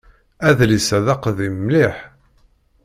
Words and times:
Adlis-a 0.47 0.97
d 1.05 1.07
aqdim 1.13 1.55
mliḥ. 1.65 1.95